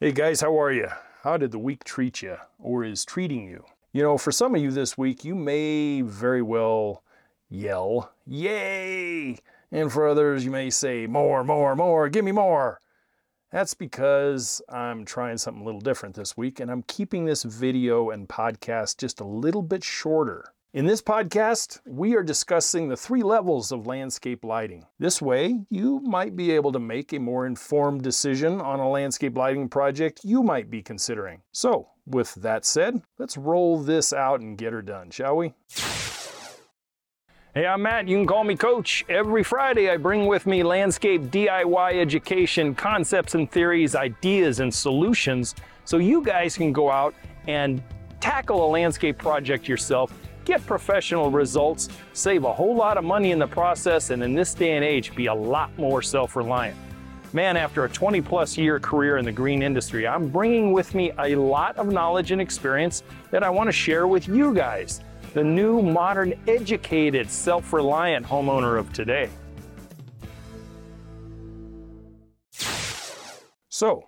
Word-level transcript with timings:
Hey 0.00 0.10
guys, 0.10 0.40
how 0.40 0.60
are 0.60 0.72
you? 0.72 0.88
How 1.22 1.36
did 1.36 1.52
the 1.52 1.58
week 1.60 1.84
treat 1.84 2.20
you 2.20 2.38
or 2.58 2.82
is 2.82 3.04
treating 3.04 3.46
you? 3.46 3.64
You 3.92 4.02
know, 4.02 4.18
for 4.18 4.32
some 4.32 4.56
of 4.56 4.60
you 4.60 4.72
this 4.72 4.98
week, 4.98 5.24
you 5.24 5.36
may 5.36 6.00
very 6.00 6.42
well 6.42 7.04
yell, 7.48 8.12
Yay! 8.26 9.38
And 9.70 9.92
for 9.92 10.08
others, 10.08 10.44
you 10.44 10.50
may 10.50 10.68
say, 10.70 11.06
More, 11.06 11.44
more, 11.44 11.76
more, 11.76 12.08
give 12.08 12.24
me 12.24 12.32
more. 12.32 12.80
That's 13.52 13.74
because 13.74 14.60
I'm 14.68 15.04
trying 15.04 15.38
something 15.38 15.62
a 15.62 15.64
little 15.64 15.80
different 15.80 16.16
this 16.16 16.36
week 16.36 16.58
and 16.58 16.72
I'm 16.72 16.82
keeping 16.88 17.24
this 17.24 17.44
video 17.44 18.10
and 18.10 18.28
podcast 18.28 18.98
just 18.98 19.20
a 19.20 19.24
little 19.24 19.62
bit 19.62 19.84
shorter. 19.84 20.53
In 20.74 20.86
this 20.86 21.00
podcast, 21.00 21.78
we 21.86 22.16
are 22.16 22.22
discussing 22.24 22.88
the 22.88 22.96
three 22.96 23.22
levels 23.22 23.70
of 23.70 23.86
landscape 23.86 24.42
lighting. 24.42 24.84
This 24.98 25.22
way, 25.22 25.60
you 25.70 26.00
might 26.00 26.34
be 26.34 26.50
able 26.50 26.72
to 26.72 26.80
make 26.80 27.12
a 27.12 27.20
more 27.20 27.46
informed 27.46 28.02
decision 28.02 28.60
on 28.60 28.80
a 28.80 28.90
landscape 28.90 29.38
lighting 29.38 29.68
project 29.68 30.22
you 30.24 30.42
might 30.42 30.72
be 30.72 30.82
considering. 30.82 31.42
So, 31.52 31.90
with 32.06 32.34
that 32.42 32.64
said, 32.64 33.00
let's 33.18 33.36
roll 33.36 33.78
this 33.84 34.12
out 34.12 34.40
and 34.40 34.58
get 34.58 34.72
her 34.72 34.82
done, 34.82 35.10
shall 35.10 35.36
we? 35.36 35.54
Hey, 37.54 37.66
I'm 37.68 37.82
Matt. 37.82 38.08
You 38.08 38.16
can 38.16 38.26
call 38.26 38.42
me 38.42 38.56
Coach. 38.56 39.04
Every 39.08 39.44
Friday, 39.44 39.90
I 39.90 39.96
bring 39.96 40.26
with 40.26 40.44
me 40.44 40.64
landscape 40.64 41.22
DIY 41.26 42.00
education, 42.00 42.74
concepts 42.74 43.36
and 43.36 43.48
theories, 43.48 43.94
ideas 43.94 44.58
and 44.58 44.74
solutions 44.74 45.54
so 45.84 45.98
you 45.98 46.20
guys 46.20 46.56
can 46.56 46.72
go 46.72 46.90
out 46.90 47.14
and 47.46 47.80
tackle 48.18 48.66
a 48.66 48.68
landscape 48.68 49.18
project 49.18 49.68
yourself 49.68 50.12
get 50.44 50.64
professional 50.66 51.30
results, 51.30 51.88
save 52.12 52.44
a 52.44 52.52
whole 52.52 52.74
lot 52.74 52.96
of 52.96 53.04
money 53.04 53.30
in 53.30 53.38
the 53.38 53.46
process, 53.46 54.10
and 54.10 54.22
in 54.22 54.34
this 54.34 54.54
day 54.54 54.76
and 54.76 54.84
age, 54.84 55.14
be 55.14 55.26
a 55.26 55.34
lot 55.34 55.76
more 55.78 56.02
self 56.02 56.36
reliant. 56.36 56.76
Man, 57.32 57.56
after 57.56 57.84
a 57.84 57.88
20 57.88 58.20
plus 58.20 58.56
year 58.56 58.78
career 58.78 59.16
in 59.16 59.24
the 59.24 59.32
green 59.32 59.62
industry, 59.62 60.06
I'm 60.06 60.28
bringing 60.28 60.72
with 60.72 60.94
me 60.94 61.10
a 61.18 61.34
lot 61.34 61.76
of 61.76 61.88
knowledge 61.88 62.30
and 62.30 62.40
experience 62.40 63.02
that 63.32 63.42
I 63.42 63.50
want 63.50 63.66
to 63.66 63.72
share 63.72 64.06
with 64.06 64.28
you 64.28 64.54
guys, 64.54 65.00
the 65.32 65.42
new, 65.42 65.82
modern, 65.82 66.34
educated, 66.46 67.28
self 67.28 67.72
reliant 67.72 68.24
homeowner 68.24 68.78
of 68.78 68.92
today. 68.92 69.28
So, 73.68 74.04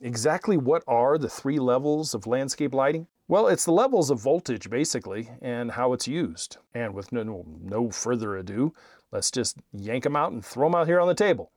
exactly 0.00 0.56
what 0.56 0.82
are 0.88 1.16
the 1.16 1.28
three 1.28 1.60
levels 1.60 2.14
of 2.14 2.26
landscape 2.26 2.74
lighting? 2.74 3.06
Well, 3.26 3.48
it's 3.48 3.64
the 3.64 3.72
levels 3.72 4.10
of 4.10 4.20
voltage 4.20 4.68
basically 4.68 5.30
and 5.40 5.70
how 5.70 5.94
it's 5.94 6.06
used. 6.06 6.58
And 6.74 6.92
with 6.92 7.10
no, 7.10 7.46
no 7.62 7.90
further 7.90 8.36
ado, 8.36 8.74
let's 9.12 9.30
just 9.30 9.56
yank 9.72 10.04
them 10.04 10.14
out 10.14 10.32
and 10.32 10.44
throw 10.44 10.66
them 10.66 10.74
out 10.74 10.88
here 10.88 11.00
on 11.00 11.08
the 11.08 11.14
table. 11.14 11.50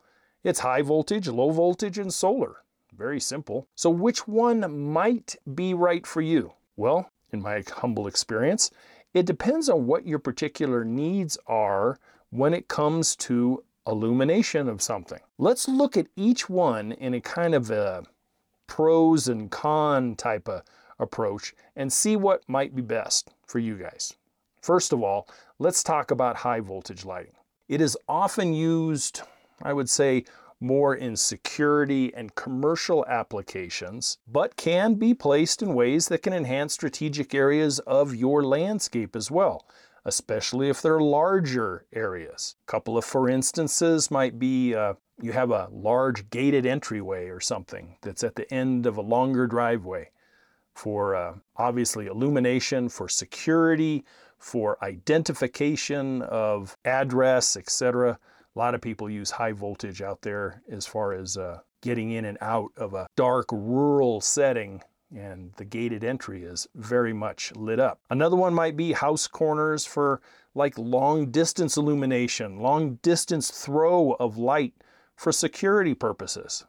It's 0.45 0.59
high 0.59 0.81
voltage, 0.81 1.27
low 1.27 1.51
voltage, 1.51 1.97
and 1.97 2.13
solar. 2.13 2.63
Very 2.95 3.19
simple. 3.19 3.67
So, 3.75 3.89
which 3.89 4.27
one 4.27 4.91
might 4.91 5.35
be 5.55 5.73
right 5.73 6.07
for 6.07 6.21
you? 6.21 6.53
Well, 6.77 7.11
in 7.33 7.41
my 7.41 7.63
humble 7.69 8.07
experience, 8.07 8.71
it 9.13 9.25
depends 9.25 9.67
on 9.67 9.88
what 9.88 10.07
your 10.07 10.19
particular 10.19 10.85
needs 10.85 11.38
are 11.47 11.99
when 12.29 12.53
it 12.53 12.69
comes 12.69 13.15
to 13.17 13.63
illumination 13.85 14.69
of 14.69 14.81
something. 14.81 15.19
Let's 15.38 15.67
look 15.67 15.97
at 15.97 16.07
each 16.15 16.49
one 16.49 16.93
in 16.93 17.13
a 17.13 17.21
kind 17.21 17.53
of 17.53 17.69
a 17.71 18.03
pros 18.67 19.27
and 19.27 19.51
con 19.51 20.15
type 20.15 20.47
of 20.47 20.63
approach 21.00 21.53
and 21.76 21.92
see 21.92 22.16
what 22.16 22.48
might 22.48 22.76
be 22.76 22.81
best 22.81 23.34
for 23.45 23.59
you 23.59 23.76
guys. 23.76 24.14
First 24.62 24.94
of 24.94 25.02
all, 25.03 25.28
let's 25.59 25.84
talk 25.84 26.12
about 26.12 26.38
high 26.38 26.59
voltage 26.59 27.06
lighting. 27.06 27.36
It 27.67 27.81
is 27.81 27.98
often 28.08 28.53
used, 28.53 29.22
I 29.62 29.73
would 29.73 29.90
say, 29.90 30.25
more 30.59 30.95
in 30.95 31.16
security 31.16 32.14
and 32.14 32.34
commercial 32.36 33.06
applications, 33.08 34.18
but 34.28 34.56
can 34.56 34.95
be 34.95 35.14
placed 35.14 35.62
in 35.62 35.75
ways 35.75 36.08
that 36.08 36.23
can 36.23 36.34
enhance 36.34 36.73
strategic 36.73 37.36
areas 37.36 37.80
of 37.80 38.16
your 38.16 38.44
landscape 38.44 39.16
as 39.16 39.30
well, 39.30 39.66
especially 40.06 40.69
if 40.69 40.81
they're 40.81 41.00
larger 41.00 41.86
areas. 41.94 42.56
A 42.68 42.72
couple 42.72 42.97
of 42.97 43.06
for 43.06 43.30
instances 43.30 44.09
might 44.09 44.40
be 44.40 44.74
uh, 44.74 44.96
you 45.22 45.31
have 45.31 45.52
a 45.52 45.69
large 45.72 46.30
gated 46.30 46.66
entryway 46.66 47.28
or 47.28 47.40
something 47.40 47.97
that's 48.02 48.24
at 48.24 48.36
the 48.36 48.52
end 48.52 48.86
of 48.86 48.97
a 48.97 49.02
longer 49.02 49.47
driveway 49.47 50.09
for 50.77 51.15
uh, 51.15 51.33
obviously 51.57 52.05
illumination, 52.05 52.88
for 52.88 53.09
security, 53.09 54.05
for 54.38 54.77
identification 54.83 56.21
of 56.21 56.77
address, 56.85 57.57
etc. 57.57 58.19
A 58.55 58.59
lot 58.59 58.75
of 58.75 58.81
people 58.81 59.09
use 59.09 59.31
high 59.31 59.53
voltage 59.53 60.01
out 60.01 60.21
there 60.21 60.61
as 60.69 60.85
far 60.85 61.13
as 61.13 61.35
uh, 61.35 61.59
getting 61.81 62.11
in 62.11 62.25
and 62.25 62.38
out 62.41 62.71
of 62.77 62.93
a 62.93 63.07
dark 63.15 63.47
rural 63.51 64.21
setting 64.21 64.81
and 65.15 65.53
the 65.55 65.65
gated 65.65 66.03
entry 66.03 66.43
is 66.43 66.67
very 66.75 67.13
much 67.13 67.55
lit 67.55 67.79
up. 67.79 67.99
Another 68.09 68.35
one 68.35 68.53
might 68.53 68.75
be 68.75 68.91
house 68.91 69.25
corners 69.25 69.85
for 69.85 70.21
like 70.53 70.77
long 70.77 71.31
distance 71.31 71.77
illumination, 71.77 72.59
long 72.59 72.95
distance 73.01 73.49
throw 73.49 74.13
of 74.13 74.38
light 74.38 74.73
for 75.15 75.31
security 75.31 75.94
purposes. 75.94 76.65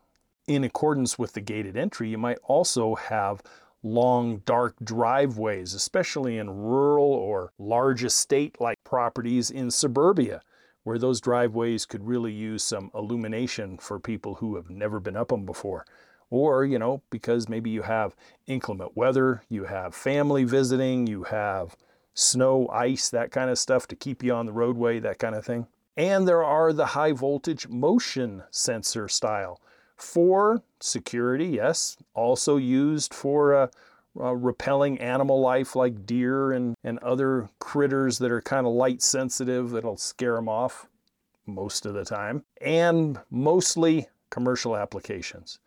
In 0.46 0.64
accordance 0.64 1.18
with 1.18 1.32
the 1.32 1.40
gated 1.40 1.76
entry, 1.76 2.08
you 2.08 2.18
might 2.18 2.38
also 2.44 2.94
have 2.94 3.42
long, 3.82 4.38
dark 4.44 4.74
driveways, 4.82 5.74
especially 5.74 6.38
in 6.38 6.50
rural 6.50 7.12
or 7.12 7.52
large 7.58 8.04
estate 8.04 8.56
like 8.60 8.78
properties 8.84 9.50
in 9.50 9.70
suburbia, 9.70 10.40
where 10.84 10.98
those 10.98 11.20
driveways 11.20 11.86
could 11.86 12.06
really 12.06 12.32
use 12.32 12.62
some 12.62 12.90
illumination 12.94 13.78
for 13.78 14.00
people 14.00 14.36
who 14.36 14.56
have 14.56 14.70
never 14.70 14.98
been 15.00 15.16
up 15.16 15.28
them 15.28 15.44
before. 15.44 15.84
Or, 16.30 16.64
you 16.64 16.78
know, 16.78 17.02
because 17.10 17.48
maybe 17.48 17.70
you 17.70 17.82
have 17.82 18.14
inclement 18.46 18.96
weather, 18.96 19.42
you 19.48 19.64
have 19.64 19.94
family 19.94 20.44
visiting, 20.44 21.06
you 21.06 21.24
have 21.24 21.76
snow, 22.14 22.68
ice, 22.68 23.08
that 23.10 23.30
kind 23.30 23.48
of 23.48 23.58
stuff 23.58 23.86
to 23.88 23.96
keep 23.96 24.22
you 24.22 24.34
on 24.34 24.46
the 24.46 24.52
roadway, 24.52 24.98
that 24.98 25.18
kind 25.18 25.34
of 25.34 25.44
thing. 25.44 25.66
And 25.96 26.28
there 26.28 26.44
are 26.44 26.72
the 26.72 26.86
high 26.86 27.12
voltage 27.12 27.68
motion 27.68 28.42
sensor 28.50 29.08
style 29.08 29.60
for 29.98 30.62
security, 30.80 31.46
yes, 31.46 31.96
also 32.14 32.56
used 32.56 33.12
for 33.12 33.54
uh, 33.54 33.66
uh, 34.18 34.34
repelling 34.34 34.98
animal 34.98 35.40
life 35.40 35.76
like 35.76 36.06
deer 36.06 36.52
and, 36.52 36.74
and 36.82 36.98
other 37.00 37.48
critters 37.58 38.18
that 38.18 38.30
are 38.30 38.40
kind 38.40 38.66
of 38.66 38.72
light 38.72 39.02
sensitive 39.02 39.70
that'll 39.70 39.96
scare 39.96 40.34
them 40.34 40.48
off 40.48 40.88
most 41.46 41.86
of 41.86 41.94
the 41.94 42.04
time, 42.04 42.44
and 42.60 43.18
mostly 43.30 44.08
commercial 44.30 44.76
applications. 44.76 45.58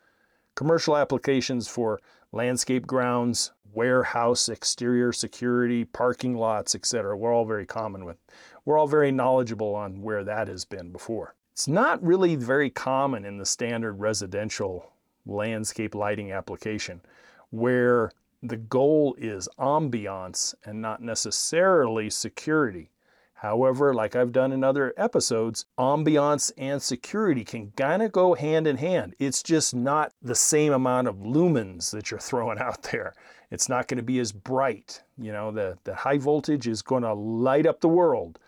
Commercial 0.54 0.96
applications 0.96 1.66
for 1.66 2.00
landscape 2.30 2.86
grounds, 2.86 3.52
warehouse, 3.72 4.48
exterior 4.48 5.12
security, 5.12 5.84
parking 5.84 6.36
lots, 6.36 6.74
etc. 6.74 7.16
We're 7.16 7.34
all 7.34 7.46
very 7.46 7.66
common 7.66 8.04
with. 8.04 8.18
We're 8.64 8.78
all 8.78 8.86
very 8.86 9.10
knowledgeable 9.10 9.74
on 9.74 10.02
where 10.02 10.24
that 10.24 10.48
has 10.48 10.64
been 10.64 10.92
before. 10.92 11.34
It's 11.52 11.68
not 11.68 12.02
really 12.02 12.34
very 12.34 12.70
common 12.70 13.26
in 13.26 13.36
the 13.36 13.44
standard 13.44 14.00
residential 14.00 14.90
landscape 15.26 15.94
lighting 15.94 16.32
application 16.32 17.02
where 17.50 18.10
the 18.42 18.56
goal 18.56 19.14
is 19.18 19.50
ambiance 19.58 20.54
and 20.64 20.80
not 20.80 21.02
necessarily 21.02 22.08
security. 22.08 22.90
However, 23.34 23.92
like 23.92 24.16
I've 24.16 24.32
done 24.32 24.52
in 24.52 24.64
other 24.64 24.94
episodes, 24.96 25.66
ambiance 25.78 26.52
and 26.56 26.80
security 26.80 27.44
can 27.44 27.72
kind 27.72 28.02
of 28.02 28.12
go 28.12 28.32
hand 28.32 28.66
in 28.66 28.78
hand. 28.78 29.14
It's 29.18 29.42
just 29.42 29.74
not 29.74 30.14
the 30.22 30.34
same 30.34 30.72
amount 30.72 31.06
of 31.06 31.16
lumens 31.16 31.90
that 31.90 32.10
you're 32.10 32.18
throwing 32.18 32.58
out 32.58 32.82
there. 32.84 33.12
It's 33.50 33.68
not 33.68 33.88
going 33.88 33.98
to 33.98 34.02
be 34.02 34.20
as 34.20 34.32
bright. 34.32 35.02
You 35.18 35.32
know, 35.32 35.52
the, 35.52 35.76
the 35.84 35.94
high 35.94 36.18
voltage 36.18 36.66
is 36.66 36.80
going 36.80 37.02
to 37.02 37.12
light 37.12 37.66
up 37.66 37.82
the 37.82 37.88
world 37.88 38.38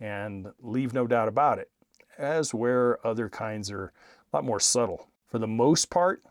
and 0.00 0.48
leave 0.62 0.94
no 0.94 1.06
doubt 1.06 1.28
about 1.28 1.58
it 1.58 1.70
as 2.18 2.54
where 2.54 3.04
other 3.06 3.28
kinds 3.28 3.70
are 3.70 3.92
a 4.32 4.36
lot 4.36 4.44
more 4.44 4.60
subtle. 4.60 5.08
For 5.28 5.38
the 5.38 5.46
most 5.46 5.90
part, 5.90 6.22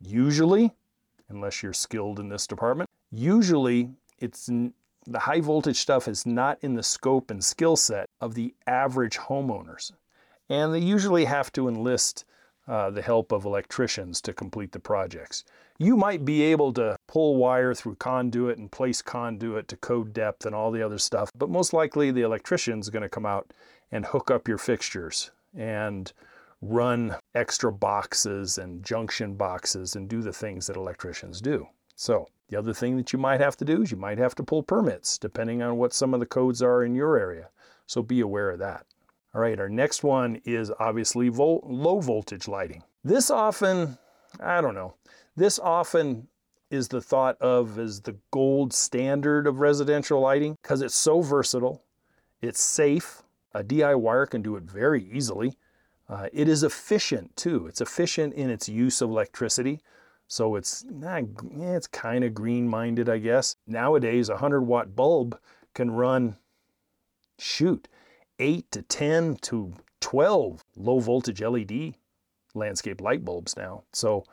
usually, 0.00 0.72
unless 1.28 1.62
you're 1.62 1.72
skilled 1.72 2.20
in 2.20 2.28
this 2.28 2.46
department, 2.46 2.88
usually 3.10 3.90
it's 4.18 4.50
the 5.06 5.18
high 5.18 5.40
voltage 5.40 5.78
stuff 5.78 6.08
is 6.08 6.26
not 6.26 6.58
in 6.62 6.74
the 6.74 6.82
scope 6.82 7.30
and 7.30 7.42
skill 7.42 7.76
set 7.76 8.08
of 8.20 8.34
the 8.34 8.54
average 8.66 9.16
homeowners. 9.16 9.92
And 10.48 10.74
they 10.74 10.80
usually 10.80 11.24
have 11.24 11.52
to 11.52 11.68
enlist 11.68 12.24
uh, 12.68 12.90
the 12.90 13.02
help 13.02 13.32
of 13.32 13.44
electricians 13.44 14.20
to 14.20 14.32
complete 14.32 14.72
the 14.72 14.78
projects. 14.78 15.44
You 15.78 15.96
might 15.96 16.24
be 16.24 16.42
able 16.42 16.72
to 16.74 16.96
pull 17.08 17.36
wire 17.36 17.74
through 17.74 17.96
conduit 17.96 18.58
and 18.58 18.70
place 18.70 19.00
conduit 19.00 19.66
to 19.68 19.76
code 19.76 20.12
depth 20.12 20.44
and 20.44 20.54
all 20.54 20.70
the 20.70 20.82
other 20.82 20.98
stuff, 20.98 21.30
but 21.34 21.48
most 21.48 21.72
likely 21.72 22.10
the 22.10 22.20
electrician's 22.20 22.90
going 22.90 23.02
to 23.02 23.08
come 23.08 23.26
out 23.26 23.52
and 23.92 24.06
hook 24.06 24.30
up 24.30 24.48
your 24.48 24.58
fixtures 24.58 25.30
and 25.56 26.12
run 26.62 27.16
extra 27.34 27.72
boxes 27.72 28.58
and 28.58 28.84
junction 28.84 29.34
boxes 29.34 29.96
and 29.96 30.08
do 30.08 30.20
the 30.20 30.32
things 30.32 30.66
that 30.66 30.76
electricians 30.76 31.40
do. 31.40 31.66
So, 31.96 32.26
the 32.48 32.58
other 32.58 32.74
thing 32.74 32.96
that 32.96 33.12
you 33.12 33.18
might 33.18 33.40
have 33.40 33.56
to 33.58 33.64
do 33.64 33.82
is 33.82 33.90
you 33.90 33.96
might 33.96 34.18
have 34.18 34.34
to 34.36 34.42
pull 34.42 34.62
permits 34.62 35.18
depending 35.18 35.62
on 35.62 35.76
what 35.76 35.92
some 35.92 36.14
of 36.14 36.20
the 36.20 36.26
codes 36.26 36.62
are 36.62 36.84
in 36.84 36.94
your 36.94 37.16
area. 37.16 37.48
So, 37.86 38.02
be 38.02 38.20
aware 38.20 38.50
of 38.50 38.58
that. 38.58 38.86
All 39.34 39.40
right, 39.40 39.58
our 39.58 39.68
next 39.68 40.02
one 40.02 40.40
is 40.44 40.72
obviously 40.80 41.28
vol- 41.28 41.64
low 41.64 42.00
voltage 42.00 42.48
lighting. 42.48 42.82
This 43.04 43.30
often 43.30 43.98
I 44.38 44.60
don't 44.60 44.74
know. 44.74 44.94
This 45.36 45.58
often 45.58 46.28
is 46.70 46.88
the 46.88 47.00
thought 47.00 47.40
of 47.40 47.78
as 47.78 48.00
the 48.00 48.16
gold 48.30 48.72
standard 48.72 49.46
of 49.46 49.60
residential 49.60 50.20
lighting 50.20 50.56
because 50.62 50.82
it's 50.82 50.94
so 50.94 51.20
versatile, 51.20 51.82
it's 52.40 52.60
safe. 52.60 53.22
A 53.52 53.64
DIYer 53.64 54.28
can 54.30 54.42
do 54.42 54.56
it 54.56 54.64
very 54.64 55.08
easily. 55.12 55.56
Uh, 56.08 56.28
it 56.32 56.48
is 56.48 56.62
efficient 56.62 57.36
too. 57.36 57.66
It's 57.66 57.80
efficient 57.80 58.34
in 58.34 58.50
its 58.50 58.68
use 58.68 59.00
of 59.00 59.10
electricity. 59.10 59.80
So 60.26 60.54
it's 60.54 60.84
it's 60.88 61.86
kind 61.88 62.22
of 62.24 62.34
green 62.34 62.68
minded, 62.68 63.08
I 63.08 63.18
guess. 63.18 63.56
Nowadays, 63.66 64.28
a 64.28 64.34
100 64.34 64.62
watt 64.62 64.94
bulb 64.94 65.38
can 65.74 65.90
run, 65.90 66.36
shoot, 67.38 67.88
8 68.38 68.70
to 68.70 68.82
10 68.82 69.36
to 69.36 69.74
12 70.00 70.64
low 70.76 71.00
voltage 71.00 71.42
LED 71.42 71.94
landscape 72.54 73.00
light 73.00 73.24
bulbs 73.24 73.56
now. 73.56 73.82
So, 73.92 74.24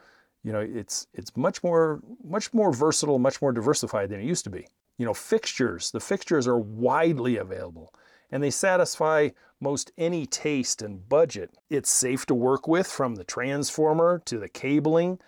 you 0.44 0.52
know, 0.52 0.60
it's 0.60 1.08
it's 1.14 1.36
much 1.36 1.64
more 1.64 2.02
much 2.24 2.54
more 2.54 2.72
versatile, 2.72 3.20
much 3.20 3.42
more 3.42 3.52
diversified 3.52 4.10
than 4.10 4.20
it 4.20 4.26
used 4.26 4.44
to 4.44 4.52
be. 4.52 4.68
You 4.98 5.06
know, 5.06 5.14
fixtures, 5.14 5.92
the 5.92 6.00
fixtures 6.00 6.48
are 6.48 6.60
widely 6.60 7.38
available 7.38 7.94
and 8.32 8.44
they 8.44 8.50
satisfy 8.50 9.30
most 9.60 9.92
any 9.98 10.26
taste 10.26 10.82
and 10.82 11.08
budget. 11.08 11.52
It's 11.70 11.90
safe 11.90 12.26
to 12.28 12.36
work 12.36 12.68
with 12.68 12.88
from 12.88 13.16
the 13.16 13.24
transformer 13.24 14.22
to 14.26 14.38
the 14.38 14.50
cabling 14.50 15.20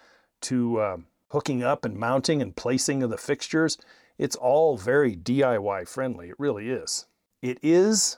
to 0.42 0.80
uh, 0.80 0.98
hooking 1.30 1.63
up 1.63 1.86
and 1.86 1.98
mounting 1.98 2.42
and 2.42 2.56
placing 2.56 3.04
of 3.04 3.10
the 3.10 3.18
fixtures. 3.18 3.78
It's 4.18 4.36
all 4.36 4.78
very 4.78 5.16
DIY 5.16 5.88
friendly. 5.88 6.30
It 6.30 6.40
really 6.40 6.69
is. 6.69 7.07
It 7.42 7.57
is, 7.63 8.18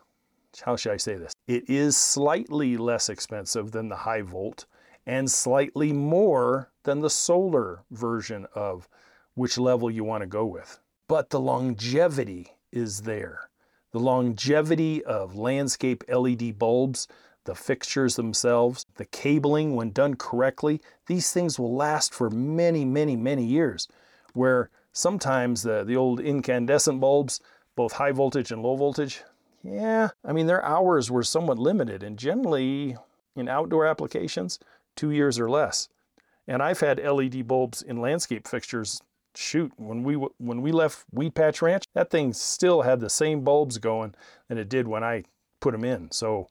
how 0.66 0.75
should 0.75 0.94
I 0.94 0.98
say 0.98 1.16
this? 1.16 1.33
It 1.48 1.69
is 1.69 1.95
slightly 1.95 2.78
less 2.78 3.10
expensive 3.10 3.72
than 3.72 3.89
the 3.89 3.98
high 3.98 4.24
volt 4.24 4.66
and 5.06 5.30
slightly 5.30 5.94
more 5.94 6.72
than 6.83 7.01
the 7.01 7.10
solar 7.10 7.83
version 7.92 8.48
of 8.54 8.88
which 9.36 9.57
level 9.57 9.89
you 9.89 10.04
want 10.04 10.22
to 10.22 10.28
go 10.28 10.45
with. 10.45 10.80
But 11.07 11.30
the 11.30 11.39
longevity 11.39 12.56
is 12.72 13.01
there. 13.01 13.50
The 13.92 14.00
longevity 14.00 15.04
of 15.04 15.36
landscape 15.36 16.04
LED 16.08 16.58
bulbs, 16.58 17.08
the 17.44 17.56
fixtures 17.56 18.16
themselves, 18.16 18.86
the 18.96 19.06
cabling, 19.06 19.76
when 19.76 19.92
done 19.92 20.16
correctly, 20.16 20.82
these 21.08 21.32
things 21.32 21.60
will 21.60 21.76
last 21.76 22.14
for 22.14 22.30
many, 22.30 22.86
many, 22.86 23.16
many 23.16 23.44
years. 23.44 23.88
Where 24.34 24.70
sometimes 24.94 25.64
the, 25.64 25.84
the 25.84 25.98
old 25.98 26.20
incandescent 26.20 27.00
bulbs, 27.00 27.42
both 27.76 27.94
high 27.94 28.12
voltage 28.12 28.52
and 28.52 28.62
low 28.62 28.76
voltage, 28.76 29.24
yeah, 29.64 30.10
I 30.26 30.34
mean, 30.34 30.48
their 30.48 30.64
hours 30.64 31.12
were 31.12 31.24
somewhat 31.24 31.60
limited, 31.60 32.02
and 32.02 32.18
generally 32.18 32.98
in 33.36 33.48
outdoor 33.48 33.86
applications, 33.86 34.60
two 34.96 35.12
years 35.12 35.40
or 35.40 35.50
less. 35.50 35.88
And 36.48 36.62
I've 36.62 36.80
had 36.80 37.00
LED 37.00 37.48
bulbs 37.48 37.82
in 37.82 38.02
landscape 38.02 38.48
fixtures. 38.48 39.02
Shoot, 39.36 39.72
when 39.78 40.04
we 40.04 40.16
when 40.16 40.62
we 40.62 40.72
left 40.72 41.06
Weed 41.12 41.36
Patch 41.36 41.62
Ranch, 41.62 41.86
that 41.94 42.10
thing 42.10 42.33
still 42.33 42.81
had 42.81 43.00
the 43.00 43.10
same 43.10 43.44
bulbs 43.44 43.78
going 43.78 44.13
than 44.48 44.57
it 44.57 44.69
did 44.69 44.88
when 44.88 45.04
I 45.04 45.24
put 45.62 45.72
them 45.72 45.86
in. 45.86 46.12
So 46.12 46.50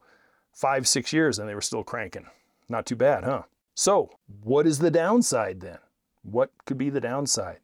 five 0.53 0.89
six 0.89 1.13
years 1.13 1.39
and 1.39 1.49
they 1.49 1.55
were 1.55 1.61
still 1.61 1.85
cranking. 1.85 2.27
Not 2.69 2.87
too 2.87 2.97
bad, 2.97 3.25
huh? 3.25 3.43
So 3.75 4.11
what 4.43 4.67
is 4.67 4.79
the 4.79 4.91
downside 4.91 5.61
then? 5.61 5.79
What 6.23 6.51
could 6.65 6.79
be 6.79 6.91
the 6.91 7.01
downside? 7.01 7.59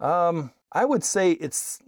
Um, 0.00 0.52
I 0.72 0.84
would 0.84 1.04
say 1.04 1.32
it's 1.32 1.80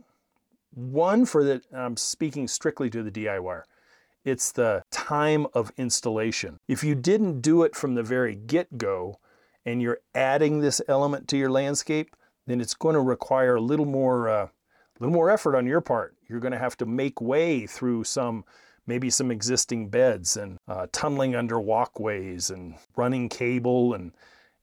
one 0.75 1.26
for 1.26 1.44
the. 1.44 1.62
I'm 1.73 1.97
speaking 1.97 2.49
strictly 2.49 2.91
to 2.91 3.03
the 3.03 3.11
DIYer. 3.11 3.62
It's 4.25 4.53
the 4.53 4.85
time 4.91 5.47
of 5.53 5.73
installation. 5.76 6.61
If 6.69 6.85
you 6.85 6.94
didn't 6.94 7.41
do 7.41 7.62
it 7.62 7.75
from 7.75 7.94
the 7.94 8.03
very 8.03 8.37
get 8.37 8.79
go 8.79 9.19
and 9.67 9.82
you're 9.82 10.00
adding 10.14 10.61
this 10.61 10.81
element 10.87 11.26
to 11.29 11.37
your 11.37 11.50
landscape, 11.50 12.14
then 12.52 12.60
it's 12.60 12.75
going 12.75 12.94
to 12.94 13.00
require 13.00 13.56
a 13.56 13.60
little 13.60 13.87
more, 13.87 14.28
uh, 14.28 14.49
little 15.00 15.14
more 15.14 15.31
effort 15.31 15.56
on 15.56 15.66
your 15.66 15.81
part. 15.81 16.14
You're 16.28 16.40
going 16.40 16.52
to 16.52 16.58
have 16.58 16.76
to 16.76 16.87
make 16.87 17.20
way 17.20 17.66
through 17.66 18.04
some, 18.04 18.44
maybe 18.87 19.08
some 19.08 19.31
existing 19.31 19.88
beds 19.88 20.37
and 20.37 20.58
uh, 20.69 20.87
tunneling 20.93 21.34
under 21.34 21.58
walkways 21.58 22.50
and 22.50 22.75
running 22.94 23.31
cable 23.31 23.94
and, 23.94 24.12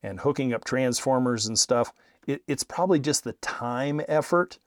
and 0.03 0.19
hooking 0.19 0.53
up 0.53 0.65
transformers 0.65 1.47
and 1.47 1.57
stuff. 1.57 1.91
It, 2.27 2.43
it's 2.47 2.63
probably 2.63 2.99
just 2.99 3.23
the 3.23 3.33
time 3.33 4.01
effort 4.07 4.59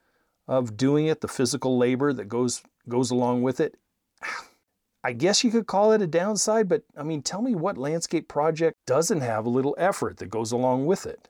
of 0.47 0.75
doing 0.75 1.07
it, 1.07 1.21
the 1.21 1.27
physical 1.29 1.77
labor 1.77 2.11
that 2.11 2.27
goes 2.27 2.61
goes 2.89 3.11
along 3.11 3.41
with 3.41 3.61
it. 3.61 3.77
I 5.05 5.13
guess 5.13 5.43
you 5.43 5.51
could 5.51 5.67
call 5.67 5.91
it 5.91 6.01
a 6.01 6.07
downside, 6.07 6.69
but 6.69 6.83
I 6.97 7.03
mean, 7.03 7.21
tell 7.21 7.41
me 7.41 7.55
what 7.55 7.77
landscape 7.77 8.27
project 8.27 8.77
doesn't 8.85 9.21
have 9.21 9.45
a 9.45 9.49
little 9.49 9.75
effort 9.77 10.17
that 10.17 10.29
goes 10.29 10.51
along 10.51 10.85
with 10.85 11.05
it? 11.05 11.29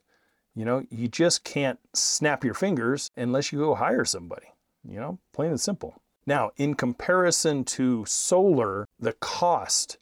You 0.55 0.65
know, 0.65 0.85
you 0.89 1.07
just 1.07 1.43
can't 1.43 1.79
snap 1.93 2.43
your 2.43 2.53
fingers 2.53 3.09
unless 3.17 3.51
you 3.51 3.59
go 3.59 3.75
hire 3.75 4.05
somebody, 4.05 4.47
you 4.87 4.99
know, 4.99 5.17
plain 5.33 5.49
and 5.49 5.59
simple. 5.59 5.95
Now, 6.25 6.51
in 6.57 6.75
comparison 6.75 7.65
to 7.65 8.05
solar, 8.05 8.87
the 8.99 9.13
cost, 9.13 9.97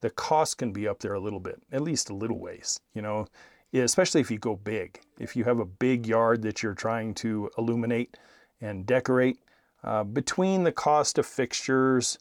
the 0.00 0.10
cost 0.10 0.58
can 0.58 0.72
be 0.72 0.88
up 0.88 1.00
there 1.00 1.14
a 1.14 1.20
little 1.20 1.38
bit, 1.40 1.62
at 1.70 1.82
least 1.82 2.10
a 2.10 2.14
little 2.14 2.38
ways, 2.38 2.80
you 2.94 3.02
know, 3.02 3.26
especially 3.72 4.20
if 4.20 4.30
you 4.30 4.38
go 4.38 4.56
big. 4.56 5.00
If 5.18 5.36
you 5.36 5.44
have 5.44 5.60
a 5.60 5.64
big 5.64 6.06
yard 6.06 6.42
that 6.42 6.62
you're 6.62 6.74
trying 6.74 7.14
to 7.14 7.50
illuminate 7.56 8.16
and 8.60 8.86
decorate, 8.86 9.38
uh, 9.84 10.04
between 10.04 10.64
the 10.64 10.72
cost 10.72 11.18
of 11.18 11.26
fixtures, 11.26 12.18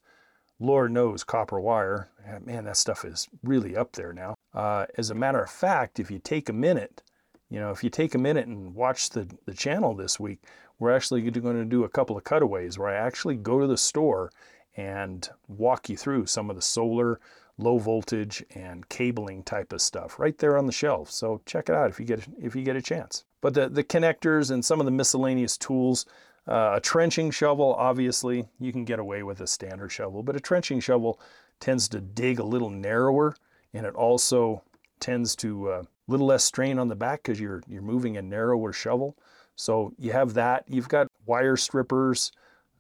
Lord 0.60 0.92
knows 0.92 1.24
copper 1.24 1.60
wire. 1.60 2.10
Man, 2.42 2.66
that 2.66 2.78
stuff 2.78 3.06
is 3.06 3.28
really 3.44 3.76
up 3.76 3.94
there 3.94 4.14
now. 4.14 4.36
Uh, 4.54 4.86
as 4.98 5.10
a 5.10 5.16
matter 5.16 5.42
of 5.42 5.50
fact, 5.50 6.00
if 6.00 6.12
you 6.12 6.20
take 6.20 6.50
a 6.50 6.54
minute, 6.54 7.02
you 7.50 7.60
know, 7.60 7.72
if 7.72 7.84
you 7.84 7.90
take 7.90 8.16
a 8.16 8.20
minute 8.20 8.48
and 8.48 8.76
watch 8.76 9.10
the, 9.10 9.28
the 9.46 9.54
channel 9.54 9.94
this 9.94 10.20
week, 10.20 10.44
we're 10.78 10.96
actually 10.96 11.22
going 11.22 11.58
to 11.58 11.66
do 11.66 11.84
a 11.84 11.90
couple 11.90 12.18
of 12.18 12.24
cutaways 12.24 12.78
where 12.78 12.90
I 12.90 12.96
actually 12.96 13.36
go 13.36 13.60
to 13.60 13.68
the 13.68 13.78
store 13.78 14.32
and 14.78 15.28
walk 15.48 15.90
you 15.90 15.98
through 15.98 16.26
some 16.28 16.50
of 16.50 16.56
the 16.56 16.62
solar, 16.62 17.20
low 17.58 17.78
voltage, 17.78 18.44
and 18.56 18.88
cabling 18.88 19.44
type 19.44 19.74
of 19.74 19.82
stuff 19.82 20.20
right 20.20 20.38
there 20.38 20.58
on 20.58 20.68
the 20.68 20.72
shelf. 20.72 21.12
So 21.12 21.42
check 21.46 21.70
it 21.70 21.76
out 21.76 21.90
if 21.90 22.00
you 22.00 22.06
get 22.06 22.26
if 22.42 22.56
you 22.56 22.64
get 22.64 22.76
a 22.76 22.82
chance. 22.82 23.26
But 23.42 23.54
the, 23.54 23.68
the 23.68 23.84
connectors 23.84 24.52
and 24.52 24.64
some 24.64 24.80
of 24.80 24.86
the 24.86 24.92
miscellaneous 24.92 25.58
tools 25.58 26.06
uh, 26.50 26.74
a 26.76 26.82
trenching 26.82 27.30
shovel, 27.30 27.76
obviously, 27.76 28.48
you 28.60 28.72
can 28.72 28.84
get 28.84 28.98
away 28.98 29.22
with 29.22 29.40
a 29.40 29.48
standard 29.48 29.92
shovel, 29.92 30.24
but 30.24 30.36
a 30.36 30.40
trenching 30.40 30.80
shovel 30.80 31.20
tends 31.60 31.88
to 31.90 32.02
dig 32.02 32.40
a 32.40 32.44
little 32.44 32.72
narrower 32.72 33.36
and 33.74 33.86
it 33.86 33.94
also 33.94 34.64
tends 35.00 35.36
to 35.36 35.70
uh, 35.70 35.84
little 36.10 36.28
less 36.28 36.44
strain 36.44 36.80
on 36.80 36.88
the 36.88 36.96
back 36.96 37.24
because 37.24 37.40
you're, 37.40 37.62
you're 37.68 37.82
moving 37.82 38.18
a 38.18 38.22
narrower 38.22 38.74
shovel. 38.74 39.18
So 39.56 39.94
you 39.98 40.12
have 40.12 40.34
that. 40.36 40.66
You've 40.68 40.90
got 40.90 41.08
wire 41.26 41.58
strippers. 41.58 42.32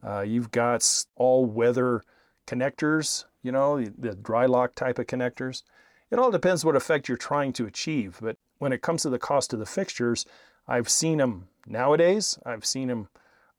Uh, 0.03 0.21
you've 0.21 0.51
got 0.51 1.05
all 1.15 1.45
weather 1.45 2.03
connectors, 2.47 3.25
you 3.43 3.51
know, 3.51 3.79
the, 3.79 3.93
the 3.97 4.15
Drylok 4.15 4.75
type 4.75 4.97
of 4.97 5.07
connectors. 5.07 5.63
It 6.09 6.17
all 6.17 6.31
depends 6.31 6.65
what 6.65 6.75
effect 6.75 7.07
you're 7.07 7.17
trying 7.17 7.53
to 7.53 7.65
achieve. 7.65 8.17
But 8.21 8.37
when 8.57 8.73
it 8.73 8.81
comes 8.81 9.03
to 9.03 9.09
the 9.09 9.19
cost 9.19 9.53
of 9.53 9.59
the 9.59 9.65
fixtures, 9.65 10.25
I've 10.67 10.89
seen 10.89 11.17
them 11.17 11.47
nowadays. 11.67 12.39
I've 12.45 12.65
seen 12.65 12.87
them 12.87 13.09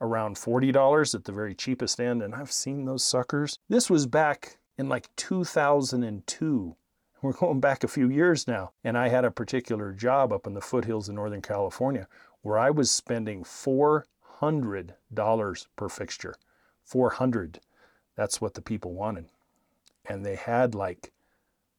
around 0.01 0.37
$40 0.37 1.15
at 1.15 1.25
the 1.25 1.33
very 1.33 1.55
cheapest 1.55 2.01
end, 2.01 2.23
and 2.23 2.35
I've 2.35 2.53
seen 2.53 2.85
those 2.85 3.05
suckers. 3.05 3.59
This 3.69 3.91
was 3.91 4.07
back 4.07 4.57
in 4.79 4.89
like 4.89 5.15
2002. 5.17 6.77
We're 7.23 7.33
going 7.33 7.61
back 7.61 7.85
a 7.85 7.89
few 7.89 8.09
years 8.09 8.49
now. 8.49 8.73
And 8.83 8.97
I 8.97 9.09
had 9.09 9.27
a 9.27 9.31
particular 9.31 9.93
job 9.93 10.33
up 10.33 10.47
in 10.47 10.55
the 10.55 10.61
foothills 10.61 11.09
of 11.09 11.15
Northern 11.15 11.43
California 11.43 12.09
where 12.43 12.59
I 12.59 12.71
was 12.71 12.91
spending 12.91 13.45
$400 13.45 15.67
per 15.77 15.89
fixture. 15.89 16.35
400. 16.85 17.61
That's 18.17 18.41
what 18.41 18.55
the 18.55 18.63
people 18.63 18.95
wanted. 18.95 19.27
And 20.09 20.25
they 20.25 20.37
had 20.37 20.75
like 20.75 21.13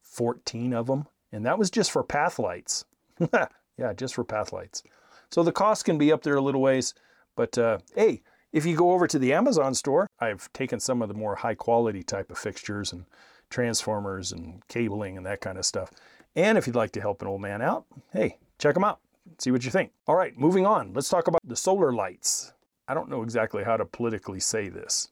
14 0.03 0.73
of 0.73 0.85
them. 0.87 1.07
And 1.31 1.45
that 1.45 1.57
was 1.57 1.71
just 1.71 1.91
for 1.91 2.03
path 2.03 2.37
lights. 2.37 2.85
yeah, 3.77 3.93
just 3.95 4.13
for 4.13 4.23
path 4.23 4.53
lights. 4.53 4.83
So 5.31 5.41
the 5.43 5.51
cost 5.51 5.85
can 5.85 5.97
be 5.97 6.11
up 6.11 6.21
there 6.23 6.35
a 6.35 6.41
little 6.41 6.61
ways. 6.61 6.93
But 7.35 7.57
uh, 7.57 7.79
hey, 7.95 8.21
if 8.51 8.65
you 8.65 8.75
go 8.75 8.91
over 8.91 9.07
to 9.07 9.17
the 9.17 9.33
Amazon 9.33 9.73
store, 9.73 10.07
I've 10.19 10.51
taken 10.53 10.79
some 10.79 11.01
of 11.01 11.07
the 11.07 11.15
more 11.15 11.35
high 11.35 11.55
quality 11.55 12.03
type 12.03 12.29
of 12.29 12.37
fixtures 12.37 12.93
and 12.93 13.05
transformers 13.51 14.31
and 14.31 14.65
cabling 14.67 15.17
and 15.17 15.25
that 15.25 15.41
kind 15.41 15.57
of 15.57 15.65
stuff. 15.65 15.91
And 16.35 16.57
if 16.57 16.65
you'd 16.65 16.75
like 16.75 16.91
to 16.93 17.01
help 17.01 17.21
an 17.21 17.27
old 17.27 17.41
man 17.41 17.61
out, 17.61 17.85
hey, 18.13 18.37
check 18.57 18.73
them 18.73 18.83
out. 18.83 18.99
See 19.37 19.51
what 19.51 19.63
you 19.63 19.71
think. 19.71 19.91
All 20.07 20.15
right, 20.15 20.37
moving 20.37 20.65
on. 20.65 20.93
Let's 20.93 21.09
talk 21.09 21.27
about 21.27 21.41
the 21.43 21.55
solar 21.55 21.91
lights. 21.91 22.53
I 22.87 22.93
don't 22.93 23.09
know 23.09 23.23
exactly 23.23 23.63
how 23.63 23.77
to 23.77 23.85
politically 23.85 24.39
say 24.39 24.69
this, 24.69 25.09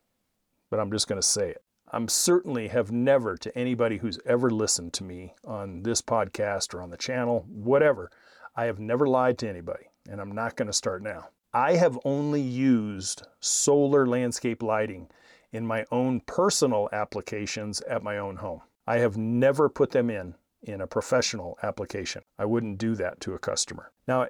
but 0.70 0.80
I'm 0.80 0.92
just 0.92 1.08
going 1.08 1.22
to 1.22 1.28
say 1.28 1.50
it. 1.50 1.62
I'm 1.92 2.08
certainly 2.08 2.68
have 2.68 2.92
never 2.92 3.36
to 3.38 3.58
anybody 3.58 3.98
who's 3.98 4.20
ever 4.26 4.50
listened 4.50 4.94
to 4.94 5.04
me 5.04 5.34
on 5.46 5.82
this 5.84 6.02
podcast 6.02 6.74
or 6.74 6.82
on 6.82 6.92
the 6.92 6.98
channel, 6.98 7.46
whatever, 7.48 8.12
I 8.56 8.66
have 8.66 8.80
never 8.80 9.08
lied 9.08 9.38
to 9.40 9.50
anybody, 9.50 9.86
and 10.10 10.22
I'm 10.22 10.34
not 10.34 10.56
going 10.56 10.68
to 10.68 10.74
start 10.74 11.02
now. 11.02 11.30
I 11.54 11.78
have 11.78 11.98
only 12.06 12.42
used 12.42 13.24
solar 13.40 14.06
landscape 14.06 14.62
lighting 14.62 15.10
in 15.52 15.66
my 15.66 15.86
own 15.92 16.22
personal 16.22 16.90
applications 16.92 17.82
at 17.82 18.04
my 18.04 18.18
own 18.18 18.38
home. 18.38 18.62
I 18.88 18.98
have 18.98 19.18
never 19.18 19.70
put 19.70 19.92
them 19.92 20.10
in 20.10 20.36
in 20.62 20.82
a 20.82 20.88
professional 20.88 21.58
application. 21.64 22.24
I 22.38 22.46
wouldn't 22.46 22.78
do 22.78 22.96
that 22.96 23.22
to 23.22 23.34
a 23.34 23.40
customer. 23.40 23.92
Now, 24.08 24.28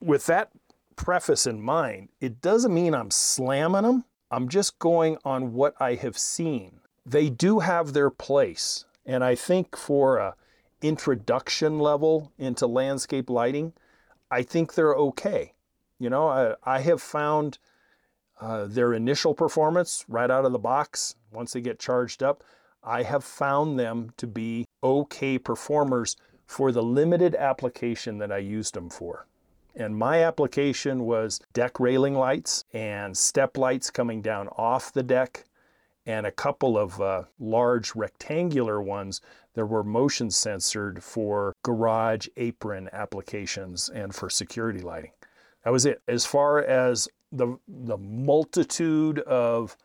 with 0.00 0.26
that 0.26 0.50
preface 0.96 1.46
in 1.46 1.60
mind, 1.60 2.08
it 2.20 2.40
doesn't 2.40 2.74
mean 2.74 2.94
I'm 2.94 3.10
slamming 3.10 3.82
them. 3.82 4.04
I'm 4.30 4.48
just 4.48 4.78
going 4.78 5.18
on 5.24 5.52
what 5.52 5.74
I 5.80 5.94
have 5.94 6.18
seen. 6.18 6.80
They 7.04 7.30
do 7.30 7.60
have 7.60 7.92
their 7.92 8.10
place. 8.10 8.84
And 9.04 9.22
I 9.22 9.34
think 9.34 9.76
for 9.76 10.18
a 10.18 10.34
introduction 10.82 11.78
level 11.78 12.32
into 12.38 12.66
landscape 12.66 13.30
lighting, 13.30 13.72
I 14.30 14.42
think 14.42 14.74
they're 14.74 14.94
okay. 14.94 15.54
You 15.98 16.10
know, 16.10 16.28
I, 16.28 16.54
I 16.64 16.80
have 16.80 17.00
found 17.00 17.58
uh, 18.40 18.66
their 18.66 18.92
initial 18.92 19.34
performance 19.34 20.04
right 20.08 20.30
out 20.30 20.44
of 20.44 20.52
the 20.52 20.58
box, 20.58 21.16
once 21.32 21.52
they 21.52 21.60
get 21.60 21.78
charged 21.78 22.22
up, 22.22 22.42
I 22.82 23.02
have 23.02 23.24
found 23.24 23.78
them 23.78 24.12
to 24.16 24.26
be 24.26 24.66
okay 24.82 25.38
performers 25.38 26.16
for 26.46 26.70
the 26.70 26.82
limited 26.82 27.34
application 27.34 28.18
that 28.18 28.30
I 28.30 28.38
used 28.38 28.74
them 28.74 28.88
for. 28.88 29.26
And 29.74 29.96
my 29.96 30.22
application 30.24 31.04
was 31.04 31.40
deck 31.52 31.80
railing 31.80 32.14
lights 32.14 32.64
and 32.72 33.16
step 33.16 33.58
lights 33.58 33.90
coming 33.90 34.22
down 34.22 34.48
off 34.56 34.92
the 34.92 35.02
deck 35.02 35.44
and 36.06 36.24
a 36.24 36.30
couple 36.30 36.78
of 36.78 37.00
uh, 37.00 37.24
large 37.38 37.94
rectangular 37.96 38.80
ones 38.80 39.20
that 39.54 39.66
were 39.66 39.82
motion 39.82 40.30
censored 40.30 41.02
for 41.02 41.52
garage 41.64 42.28
apron 42.36 42.88
applications 42.92 43.88
and 43.88 44.14
for 44.14 44.30
security 44.30 44.80
lighting. 44.80 45.10
That 45.64 45.72
was 45.72 45.84
it. 45.84 46.00
As 46.06 46.24
far 46.24 46.62
as 46.62 47.08
the, 47.32 47.58
the 47.68 47.96
multitude 47.96 49.20
of 49.20 49.76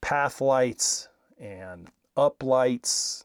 path 0.00 0.40
lights 0.40 1.08
and 1.38 1.88
up 2.16 2.42
lights, 2.42 3.24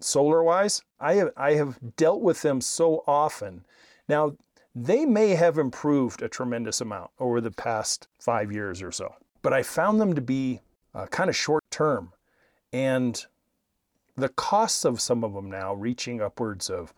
solar 0.00 0.42
wise, 0.42 0.82
I 1.00 1.14
have, 1.14 1.30
I 1.36 1.54
have 1.54 1.78
dealt 1.96 2.22
with 2.22 2.42
them 2.42 2.60
so 2.60 3.04
often. 3.06 3.64
Now, 4.08 4.36
they 4.74 5.04
may 5.04 5.30
have 5.30 5.58
improved 5.58 6.22
a 6.22 6.28
tremendous 6.28 6.80
amount 6.80 7.10
over 7.20 7.40
the 7.40 7.50
past 7.50 8.08
five 8.18 8.50
years 8.50 8.82
or 8.82 8.90
so, 8.90 9.14
but 9.42 9.52
I 9.52 9.62
found 9.62 10.00
them 10.00 10.14
to 10.14 10.20
be 10.20 10.60
uh, 10.94 11.06
kind 11.06 11.30
of 11.30 11.36
short 11.36 11.62
term. 11.70 12.12
And 12.72 13.24
the 14.16 14.30
costs 14.30 14.84
of 14.84 15.00
some 15.00 15.22
of 15.22 15.34
them 15.34 15.50
now 15.50 15.74
reaching 15.74 16.20
upwards 16.20 16.70
of 16.70 16.92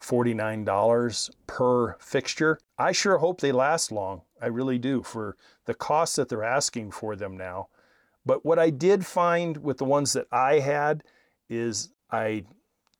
$49 0.00 1.30
per 1.46 1.94
fixture. 1.94 2.58
I 2.78 2.92
sure 2.92 3.18
hope 3.18 3.40
they 3.40 3.52
last 3.52 3.90
long. 3.90 4.22
I 4.44 4.48
really 4.48 4.78
do 4.78 5.02
for 5.02 5.38
the 5.64 5.72
costs 5.72 6.16
that 6.16 6.28
they're 6.28 6.44
asking 6.44 6.90
for 6.90 7.16
them 7.16 7.34
now. 7.34 7.68
But 8.26 8.44
what 8.44 8.58
I 8.58 8.68
did 8.68 9.06
find 9.06 9.56
with 9.56 9.78
the 9.78 9.86
ones 9.86 10.12
that 10.12 10.26
I 10.30 10.58
had 10.58 11.02
is 11.48 11.88
I, 12.10 12.44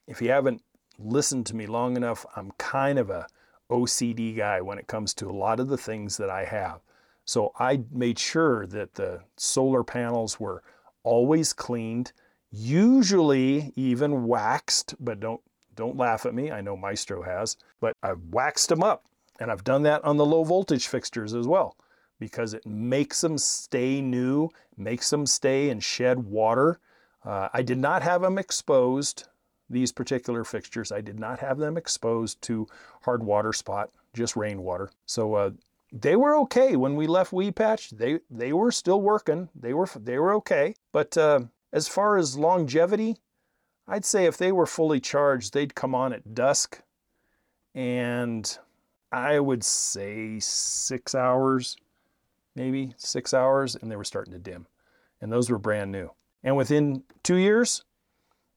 if 0.07 0.23
you 0.23 0.31
haven't 0.31 0.63
listened 0.99 1.45
to 1.47 1.57
me 1.57 1.67
long 1.67 1.99
enough, 1.99 2.25
I'm 2.35 2.53
kind 2.53 2.99
of 2.99 3.11
a 3.11 3.27
OCD 3.71 4.35
guy 4.35 4.63
when 4.63 4.79
it 4.79 4.87
comes 4.87 5.13
to 5.15 5.29
a 5.29 5.33
lot 5.33 5.61
of 5.61 5.69
the 5.69 5.77
things 5.77 6.17
that 6.17 6.31
I 6.31 6.47
have. 6.47 6.81
So 7.27 7.53
I 7.59 7.83
made 7.93 8.19
sure 8.19 8.67
that 8.69 8.95
the 8.95 9.21
solar 9.37 9.85
panels 9.85 10.41
were 10.41 10.63
always 11.03 11.53
cleaned, 11.53 12.13
usually 12.51 13.71
even 13.77 14.27
waxed, 14.27 14.95
but 14.99 15.21
don't 15.21 15.43
don't 15.75 15.97
laugh 15.97 16.25
at 16.25 16.35
me. 16.35 16.53
I 16.53 16.61
know 16.63 16.77
Maestro 16.77 17.23
has, 17.23 17.57
but 17.81 17.95
I've 18.03 18.23
waxed 18.31 18.69
them 18.71 18.83
up 18.83 19.05
and 19.41 19.50
I've 19.50 19.64
done 19.64 19.83
that 19.83 20.05
on 20.05 20.17
the 20.17 20.26
low 20.26 20.45
voltage 20.45 20.87
fixtures 20.87 21.35
as 21.35 21.47
well 21.47 21.76
because 22.19 22.55
it 22.55 22.64
makes 22.67 23.21
them 23.21 23.37
stay 23.38 24.00
new, 24.00 24.49
makes 24.76 25.11
them 25.11 25.26
stay 25.26 25.71
and 25.71 25.83
shed 25.83 26.19
water. 26.19 26.79
Uh, 27.25 27.49
I 27.53 27.62
did 27.62 27.79
not 27.79 28.03
have 28.03 28.23
them 28.23 28.38
exposed, 28.38 29.29
these 29.69 29.93
particular 29.93 30.45
fixtures. 30.45 30.93
I 30.93 31.00
did 31.00 31.19
not 31.19 31.41
have 31.41 31.59
them 31.59 31.76
exposed 31.76 32.41
to 32.43 32.67
hard 33.03 33.23
water 33.23 33.53
spot, 33.53 33.91
just 34.12 34.37
rainwater. 34.37 34.91
So 35.07 35.35
uh, 35.35 35.50
they 35.93 36.17
were 36.17 36.37
okay 36.38 36.76
when 36.76 36.97
we 36.97 37.07
left 37.07 37.33
Weed 37.33 37.57
Patch. 37.57 37.91
They 37.91 38.21
they 38.31 38.53
were 38.53 38.73
still 38.73 39.00
working. 39.00 39.49
They 39.55 39.73
were 39.73 39.88
they 39.97 40.19
were 40.19 40.35
okay. 40.35 40.75
But 40.93 41.17
uh, 41.17 41.41
as 41.73 41.88
far 41.88 42.17
as 42.17 42.38
longevity, 42.38 43.17
I'd 43.87 44.05
say 44.05 44.26
if 44.26 44.37
they 44.37 44.53
were 44.53 44.67
fully 44.67 45.00
charged, 45.00 45.53
they'd 45.53 45.75
come 45.75 45.95
on 45.95 46.12
at 46.12 46.35
dusk, 46.35 46.83
and 47.75 48.59
I 49.14 49.38
would 49.38 49.62
say 49.62 50.40
six 50.40 51.14
hours, 51.14 51.76
maybe 52.56 52.94
six 52.97 53.33
hours, 53.33 53.76
and 53.76 53.88
they 53.88 53.94
were 53.94 54.02
starting 54.02 54.33
to 54.33 54.40
dim, 54.40 54.66
and 55.21 55.33
those 55.33 55.49
were 55.49 55.59
brand 55.59 55.92
new. 55.92 56.11
And 56.42 56.56
within 56.56 57.04
two 57.23 57.37
years, 57.37 57.85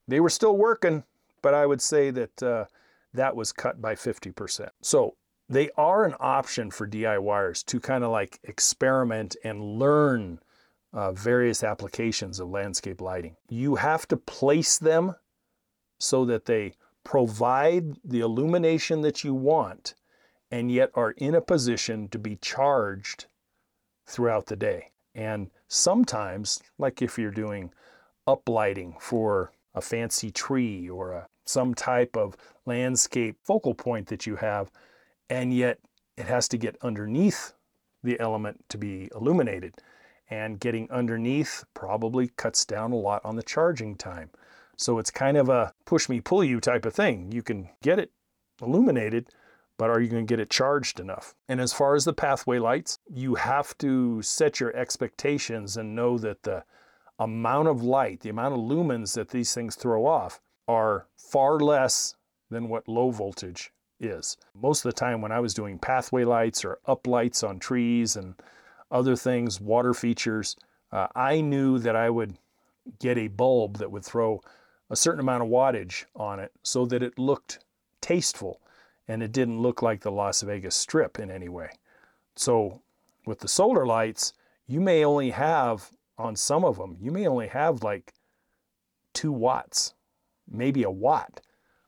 they 0.08 0.20
were 0.20 0.32
still 0.32 0.58
working, 0.58 1.04
but 1.44 1.54
I 1.54 1.68
would 1.68 1.80
say 1.80 2.10
that 2.10 2.42
uh, 2.42 2.66
that 3.14 3.36
was 3.36 3.52
cut 3.52 3.80
by 3.80 3.94
50%. 3.94 4.70
So 4.82 5.16
they 5.48 5.70
are 5.78 6.06
an 6.06 6.16
option 6.20 6.72
for 6.72 6.88
DIYers 6.88 7.64
to 7.66 7.80
kind 7.80 8.04
of 8.04 8.10
like 8.10 8.40
experiment 8.44 9.36
and 9.44 9.62
learn 9.62 10.40
uh, 10.92 11.12
various 11.12 11.64
applications 11.64 12.40
of 12.40 12.50
landscape 12.50 13.00
lighting. 13.00 13.36
You 13.48 13.76
have 13.76 14.08
to 14.08 14.18
place 14.18 14.80
them 14.80 15.14
so 16.00 16.26
that 16.26 16.46
they 16.46 16.74
provide 17.04 17.98
the 18.04 18.22
illumination 18.22 19.02
that 19.02 19.24
you 19.24 19.36
want 19.36 19.94
and 20.52 20.72
yet 20.72 20.90
are 20.94 21.12
in 21.12 21.36
a 21.36 21.42
position 21.42 22.08
to 22.10 22.20
be 22.20 22.36
charged 22.38 23.26
throughout 24.06 24.46
the 24.46 24.56
day. 24.56 24.92
And 25.14 25.50
sometimes, 25.68 26.62
like 26.78 27.02
if 27.02 27.18
you're 27.18 27.32
doing 27.32 27.72
uplighting 28.28 29.02
for 29.02 29.52
a 29.74 29.82
fancy 29.82 30.32
tree 30.32 30.90
or 30.90 31.12
a, 31.12 31.28
some 31.46 31.74
type 31.74 32.16
of 32.16 32.36
landscape 32.66 33.38
focal 33.44 33.74
point 33.74 34.08
that 34.08 34.26
you 34.26 34.36
have, 34.36 34.72
and 35.30 35.54
yet 35.54 35.80
it 36.16 36.26
has 36.26 36.48
to 36.50 36.58
get 36.58 36.78
underneath 36.82 37.54
the 38.04 38.20
element 38.20 38.64
to 38.70 38.78
be 38.78 39.10
illuminated. 39.16 39.76
And 40.30 40.60
getting 40.60 40.92
underneath 40.92 41.64
probably 41.74 42.28
cuts 42.36 42.66
down 42.66 42.92
a 42.92 42.98
lot 42.98 43.24
on 43.24 43.38
the 43.38 43.44
charging 43.44 43.96
time. 43.96 44.30
So 44.76 45.00
it's 45.00 45.10
kind 45.10 45.38
of 45.38 45.48
a 45.48 45.74
push 45.86 46.10
me, 46.10 46.20
pull 46.20 46.44
you 46.44 46.60
type 46.60 46.86
of 46.86 46.94
thing. 46.94 47.32
You 47.32 47.42
can 47.42 47.70
get 47.82 47.98
it 47.98 48.12
illuminated, 48.62 49.30
but 49.78 49.90
are 49.90 50.02
you 50.02 50.10
going 50.10 50.26
to 50.26 50.32
get 50.32 50.40
it 50.40 50.50
charged 50.50 51.00
enough? 51.00 51.36
And 51.48 51.62
as 51.62 51.74
far 51.74 51.96
as 51.96 52.06
the 52.06 52.14
pathway 52.14 52.60
lights, 52.60 53.00
you 53.08 53.36
have 53.36 53.78
to 53.80 54.22
set 54.22 54.60
your 54.60 54.76
expectations 54.76 55.78
and 55.78 55.96
know 55.96 56.18
that 56.18 56.44
the 56.44 56.64
amount 57.20 57.68
of 57.68 57.84
light, 57.84 58.22
the 58.22 58.30
amount 58.30 58.54
of 58.54 58.60
lumens 58.60 59.14
that 59.16 59.30
these 59.30 59.54
things 59.54 59.76
throw 59.76 60.06
off 60.06 60.40
are 60.68 61.08
far 61.16 61.60
less 61.60 62.16
than 62.50 62.70
what 62.70 62.88
low 62.88 63.12
voltage 63.12 63.72
is. 64.00 64.38
Most 64.54 64.86
of 64.86 64.94
the 64.94 65.00
time 65.00 65.22
when 65.22 65.32
I 65.32 65.40
was 65.40 65.54
doing 65.54 65.80
pathway 65.80 66.24
lights 66.24 66.64
or 66.64 66.80
up 66.86 67.08
lights 67.08 67.44
on 67.44 67.60
trees 67.60 68.16
and 68.16 68.36
other 68.92 69.16
things, 69.16 69.60
water 69.60 69.94
features, 69.94 70.56
uh, 70.92 71.08
I 71.16 71.42
knew 71.42 71.80
that 71.80 71.96
I 71.96 72.10
would 72.10 72.38
get 73.00 73.18
a 73.18 73.28
bulb 73.28 73.78
that 73.78 73.92
would 73.92 74.06
throw 74.06 74.42
a 74.90 74.96
certain 74.96 75.20
amount 75.20 75.44
of 75.44 75.50
wattage 75.50 76.06
on 76.16 76.40
it 76.40 76.52
so 76.64 76.86
that 76.86 77.04
it 77.04 77.20
looked 77.20 77.60
tasteful 78.02 78.62
and 79.08 79.24
it 79.24 79.32
didn't 79.32 79.62
look 79.62 79.82
like 79.82 80.02
the 80.02 80.12
Las 80.12 80.42
Vegas 80.42 80.76
Strip 80.76 81.20
in 81.20 81.32
any 81.32 81.50
way. 81.50 81.70
So 82.36 82.82
with 83.26 83.40
the 83.40 83.48
solar 83.48 83.86
lights, 83.86 84.34
you 84.68 84.80
may 84.80 85.04
only 85.04 85.32
have 85.32 85.92
on 86.18 86.36
some 86.36 86.66
of 86.66 86.78
them, 86.78 86.98
you 87.00 87.12
may 87.12 87.28
only 87.28 87.48
have 87.48 87.84
like 87.84 88.14
two 89.14 89.32
watts, 89.32 89.94
maybe 90.50 90.84
a 90.84 90.92
watt 90.92 91.42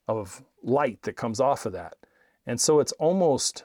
of 0.08 0.44
light 0.64 1.02
that 1.04 1.16
comes 1.16 1.40
off 1.40 1.66
of 1.66 1.74
that. 1.74 1.96
And 2.46 2.60
so 2.60 2.80
it's 2.80 2.92
almost, 2.94 3.64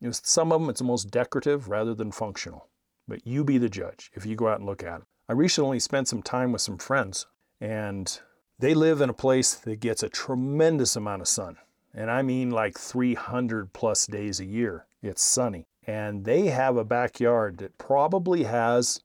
you 0.00 0.08
know, 0.08 0.12
some 0.12 0.52
of 0.52 0.60
them 0.60 0.70
it's 0.70 0.80
almost 0.80 1.10
decorative 1.10 1.68
rather 1.68 1.94
than 1.94 2.12
functional. 2.12 2.68
But 3.08 3.26
you 3.26 3.44
be 3.44 3.58
the 3.58 3.68
judge 3.68 4.10
if 4.14 4.26
you 4.26 4.34
go 4.36 4.48
out 4.48 4.58
and 4.58 4.66
look 4.66 4.82
at 4.82 4.98
them. 4.98 5.06
I 5.28 5.32
recently 5.32 5.80
spent 5.80 6.08
some 6.08 6.22
time 6.22 6.52
with 6.52 6.60
some 6.60 6.78
friends, 6.78 7.26
and 7.60 8.20
they 8.58 8.74
live 8.74 9.00
in 9.00 9.10
a 9.10 9.14
place 9.14 9.54
that 9.54 9.80
gets 9.80 10.02
a 10.02 10.08
tremendous 10.08 10.96
amount 10.96 11.22
of 11.22 11.28
sun. 11.28 11.56
And 11.96 12.10
I 12.10 12.20
mean 12.20 12.50
like 12.50 12.78
300 12.78 13.72
plus 13.72 14.06
days 14.06 14.38
a 14.38 14.44
year. 14.44 14.86
It's 15.02 15.22
sunny. 15.22 15.66
And 15.86 16.26
they 16.26 16.48
have 16.48 16.76
a 16.76 16.84
backyard 16.84 17.56
that 17.58 17.78
probably 17.78 18.44
has, 18.44 19.00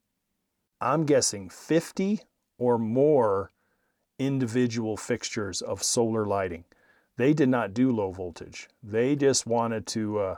I'm 0.82 1.06
guessing, 1.06 1.50
50 1.50 2.22
or 2.58 2.78
more 2.78 3.52
individual 4.20 4.98
fixtures 4.98 5.62
of 5.62 5.82
solar 5.82 6.26
lighting. 6.26 6.66
They 7.16 7.34
did 7.34 7.50
not 7.50 7.74
do 7.74 7.92
low 7.92 8.12
voltage. 8.12 8.68
They 8.84 9.16
just 9.16 9.48
wanted 9.48 9.88
to 9.88 10.20
uh, 10.20 10.36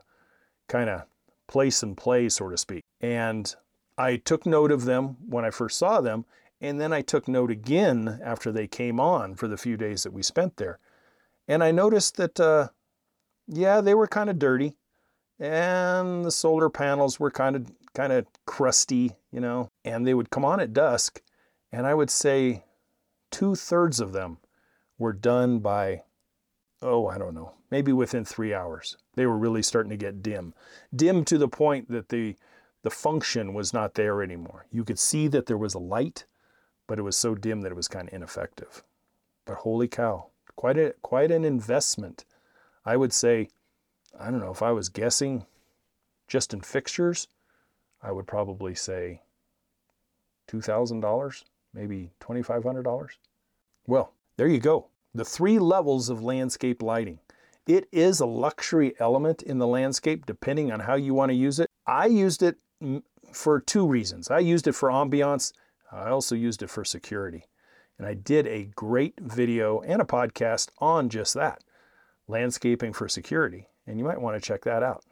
kind 0.68 0.90
of 0.90 1.04
place 1.48 1.82
and 1.82 1.98
play, 1.98 2.30
so 2.30 2.50
to 2.50 2.58
speak. 2.58 2.84
And 3.02 3.54
I 3.98 4.18
took 4.18 4.46
note 4.46 4.72
of 4.72 4.86
them 4.86 5.18
when 5.28 5.44
I 5.44 5.50
first 5.50 5.78
saw 5.78 6.02
them, 6.02 6.26
and 6.62 6.80
then 6.80 6.94
I 6.94 7.02
took 7.02 7.28
note 7.28 7.52
again 7.52 8.20
after 8.24 8.52
they 8.52 8.68
came 8.68 9.00
on 9.00 9.36
for 9.36 9.48
the 9.48 9.58
few 9.58 9.76
days 9.76 10.04
that 10.04 10.14
we 10.14 10.24
spent 10.24 10.58
there. 10.58 10.80
And 11.48 11.64
I 11.64 11.72
noticed 11.72 12.18
that, 12.18 12.40
uh, 12.40 12.70
yeah, 13.48 13.82
they 13.82 13.94
were 13.94 14.08
kind 14.08 14.30
of 14.30 14.40
dirty, 14.40 14.78
and 15.40 16.24
the 16.24 16.32
solar 16.32 16.70
panels 16.70 17.20
were 17.20 17.32
kind 17.32 17.56
of 17.56 17.72
kind 17.94 18.14
of 18.14 18.26
crusty, 18.46 19.12
you 19.32 19.40
know. 19.40 19.70
And 19.84 20.08
they 20.08 20.14
would 20.14 20.30
come 20.30 20.46
on 20.46 20.60
at 20.60 20.74
dusk, 20.74 21.22
and 21.72 21.86
I 21.86 21.94
would 21.94 22.10
say 22.10 22.64
two 23.30 23.56
thirds 23.56 24.00
of 24.00 24.14
them 24.14 24.38
were 24.98 25.14
done 25.14 25.60
by, 25.60 26.04
oh, 26.82 27.08
I 27.08 27.18
don't 27.18 27.34
know, 27.34 27.54
maybe 27.72 27.92
within 27.92 28.24
three 28.24 28.54
hours. 28.54 28.96
They 29.16 29.26
were 29.26 29.38
really 29.38 29.64
starting 29.64 29.90
to 29.90 29.98
get 29.98 30.24
dim. 30.24 30.54
Dim 30.96 31.26
to 31.26 31.38
the 31.38 31.48
point 31.48 31.90
that 31.90 32.10
the, 32.10 32.36
the 32.84 32.90
function 32.90 33.54
was 33.54 33.74
not 33.74 33.96
there 33.96 34.22
anymore. 34.22 34.68
You 34.72 34.84
could 34.84 35.00
see 35.00 35.28
that 35.30 35.48
there 35.48 35.58
was 35.58 35.74
a 35.74 35.80
light, 35.80 36.26
but 36.88 37.00
it 37.00 37.04
was 37.04 37.18
so 37.18 37.36
dim 37.36 37.62
that 37.62 37.72
it 37.72 37.76
was 37.76 37.88
kind 37.88 38.08
of 38.08 38.14
ineffective. 38.14 38.84
But 39.46 39.58
holy 39.58 39.88
cow, 39.88 40.28
quite 40.56 40.78
a 40.78 40.94
quite 41.02 41.32
an 41.32 41.46
investment. 41.46 42.26
I 42.86 42.98
would 42.98 43.14
say, 43.14 43.50
I 44.20 44.30
don't 44.30 44.40
know, 44.40 44.52
if 44.52 44.62
I 44.62 44.72
was 44.72 44.90
guessing 44.90 45.46
just 46.28 46.54
in 46.54 46.62
fixtures, 46.62 47.28
I 48.02 48.12
would 48.12 48.28
probably 48.28 48.76
say 48.76 49.22
$2,000, 50.50 51.44
maybe 51.74 52.12
$2,500. 52.20 53.08
Well, 53.88 54.14
there 54.36 54.48
you 54.48 54.60
go. 54.60 54.88
The 55.16 55.24
three 55.24 55.60
levels 55.60 56.10
of 56.10 56.24
landscape 56.24 56.82
lighting. 56.82 57.20
It 57.66 57.88
is 57.94 58.20
a 58.20 58.26
luxury 58.26 58.94
element 59.00 59.42
in 59.42 59.60
the 59.60 59.68
landscape 59.68 60.26
depending 60.26 60.72
on 60.72 60.82
how 60.82 60.96
you 60.96 61.14
want 61.14 61.30
to 61.30 61.36
use 61.36 61.60
it. 61.60 61.70
I 61.88 62.08
used 62.08 62.44
it 62.44 62.58
for 63.32 63.62
two 63.62 63.88
reasons. 63.88 64.30
I 64.30 64.40
used 64.40 64.68
it 64.68 64.74
for 64.74 64.90
ambiance, 64.90 65.54
I 65.92 66.10
also 66.10 66.36
used 66.36 66.64
it 66.64 66.70
for 66.70 66.84
security. 66.84 67.46
And 68.04 68.10
I 68.10 68.16
did 68.16 68.48
a 68.48 68.66
great 68.76 69.18
video 69.18 69.80
and 69.80 70.02
a 70.02 70.06
podcast 70.06 70.68
on 70.80 71.08
just 71.08 71.34
that 71.36 71.64
landscaping 72.28 72.92
for 72.92 73.08
security. 73.08 73.70
And 73.88 73.98
you 73.98 74.04
might 74.04 74.20
want 74.20 74.36
to 74.36 74.46
check 74.46 74.64
that 74.66 74.84
out. 74.84 75.06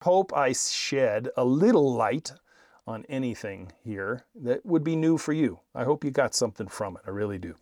I 0.00 0.04
hope 0.04 0.32
I 0.36 0.52
shed 0.52 1.28
a 1.36 1.44
little 1.44 1.94
light 1.94 2.32
on 2.84 3.04
anything 3.08 3.70
here 3.84 4.24
that 4.34 4.66
would 4.66 4.82
be 4.82 4.96
new 4.96 5.18
for 5.18 5.32
you. 5.32 5.60
I 5.72 5.84
hope 5.84 6.02
you 6.02 6.10
got 6.10 6.34
something 6.34 6.66
from 6.66 6.96
it. 6.96 7.02
I 7.06 7.10
really 7.10 7.38
do. 7.38 7.54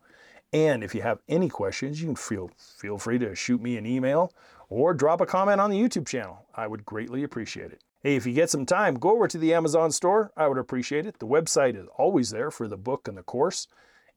And 0.50 0.83
if 0.83 0.95
you 0.95 1.02
have 1.02 1.21
any 1.28 1.50
questions, 1.50 2.00
you 2.00 2.07
can 2.07 2.17
feel 2.17 2.50
feel 2.57 2.97
free 2.97 3.19
to 3.19 3.35
shoot 3.35 3.61
me 3.61 3.76
an 3.76 3.85
email 3.85 4.33
or 4.71 4.95
drop 4.95 5.21
a 5.21 5.26
comment 5.26 5.61
on 5.61 5.69
the 5.69 5.78
YouTube 5.78 6.07
channel. 6.07 6.47
I 6.55 6.69
would 6.69 6.87
greatly 6.87 7.23
appreciate 7.23 7.71
it. 7.71 7.83
Hey, 8.00 8.17
if 8.17 8.25
you 8.25 8.33
get 8.33 8.49
some 8.49 8.64
time, 8.64 8.95
go 8.95 9.11
over 9.11 9.28
to 9.28 9.37
the 9.37 9.52
Amazon 9.52 9.93
store. 9.93 10.33
I 10.38 10.49
would 10.49 10.57
appreciate 10.57 11.05
it. 11.05 11.19
The 11.19 11.26
website 11.26 11.76
is 11.76 11.87
always 11.99 12.31
there 12.31 12.50
for 12.50 12.67
the 12.67 12.78
book 12.78 13.09
and 13.09 13.19
the 13.19 13.23
course 13.23 13.69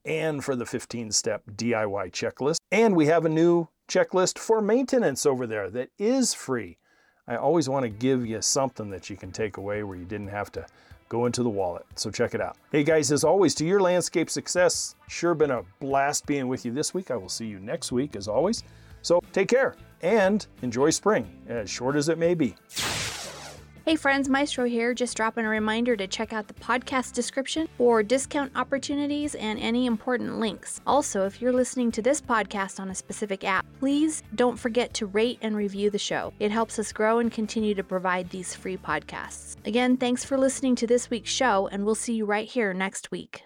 and 0.06 0.44
for 0.44 0.56
the 0.56 0.66
15 0.66 1.12
step 1.12 1.44
DIY 1.56 2.12
checklist. 2.12 2.58
And 2.72 2.96
we 2.96 3.08
have 3.08 3.26
a 3.26 3.30
new 3.30 3.68
checklist 3.88 4.40
for 4.40 4.62
maintenance 4.62 5.26
over 5.26 5.46
there 5.46 5.70
that 5.70 5.90
is 5.98 6.34
free. 6.34 6.78
I 7.28 7.36
always 7.36 7.70
want 7.70 7.84
to 7.84 7.90
give 7.90 8.26
you 8.26 8.42
something 8.42 8.90
that 8.90 9.10
you 9.10 9.16
can 9.16 9.32
take 9.32 9.58
away 9.58 9.84
where 9.84 9.98
you 9.98 10.06
didn't 10.06 10.30
have 10.30 10.52
to 10.54 10.66
go 11.10 11.26
into 11.26 11.44
the 11.44 11.50
wallet. 11.50 11.86
So 11.96 12.10
check 12.10 12.34
it 12.34 12.42
out. 12.42 12.58
Hey 12.72 12.84
guys, 12.84 13.12
as 13.12 13.24
always, 13.24 13.54
to 13.56 13.66
your 13.66 13.82
landscape 13.82 14.30
success, 14.30 14.96
sure 15.08 15.36
been 15.36 15.52
a 15.52 15.64
blast 15.80 16.26
being 16.26 16.48
with 16.48 16.66
you 16.66 16.72
this 16.72 16.94
week. 16.94 17.12
I 17.12 17.18
will 17.18 17.30
see 17.30 17.46
you 17.46 17.60
next 17.60 17.92
week 17.92 18.16
as 18.16 18.28
always. 18.28 18.64
So 19.02 19.22
take 19.34 19.50
care 19.50 19.76
and 20.02 20.46
enjoy 20.62 20.90
spring, 20.90 21.30
as 21.48 21.70
short 21.70 21.96
as 21.96 22.10
it 22.10 22.18
may 22.18 22.34
be. 22.34 22.56
Hey 23.92 23.98
friends, 23.98 24.30
Maestro 24.30 24.64
here, 24.64 24.94
just 24.94 25.18
dropping 25.18 25.44
a 25.46 25.50
reminder 25.50 25.98
to 25.98 26.08
check 26.08 26.32
out 26.32 26.48
the 26.48 26.54
podcast 26.54 27.12
description 27.12 27.68
for 27.78 28.02
discount 28.02 28.54
opportunities 28.56 29.36
and 29.36 29.60
any 29.60 29.86
important 29.86 30.40
links. 30.40 30.80
Also, 30.88 31.26
if 31.26 31.42
you're 31.42 31.52
listening 31.52 31.92
to 31.92 32.02
this 32.02 32.22
podcast 32.22 32.80
on 32.80 32.90
a 32.90 32.96
specific 32.96 33.44
app, 33.44 33.66
please 33.82 34.24
don't 34.36 34.58
forget 34.58 34.94
to 34.94 35.08
rate 35.08 35.40
and 35.42 35.58
review 35.58 35.90
the 35.90 36.00
show. 36.00 36.32
It 36.40 36.52
helps 36.52 36.80
us 36.80 36.94
grow 36.94 37.20
and 37.20 37.30
continue 37.30 37.76
to 37.76 37.84
provide 37.84 38.30
these 38.30 38.56
free 38.56 38.78
podcasts. 38.78 39.58
Again, 39.66 39.98
thanks 39.98 40.24
for 40.24 40.38
listening 40.38 40.76
to 40.76 40.88
this 40.88 41.10
week's 41.10 41.30
show, 41.30 41.68
and 41.68 41.84
we'll 41.84 41.94
see 41.94 42.14
you 42.14 42.24
right 42.24 42.48
here 42.48 42.74
next 42.74 43.12
week. 43.12 43.44